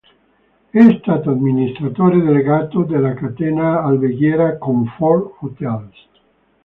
È 0.71 0.97
stato 0.99 1.29
amministratore 1.29 2.19
delegato 2.23 2.81
della 2.81 3.13
catena 3.13 3.83
alberghiera 3.83 4.57
Comfort 4.57 5.35
Hotels. 5.41 6.07